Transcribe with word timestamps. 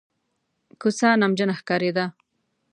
کوڅه 0.81 1.09
نمجنه 1.21 1.53
ښکارېده. 1.59 2.05